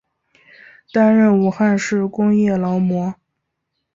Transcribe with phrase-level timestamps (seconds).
[0.91, 3.13] 担任武汉市工业劳模。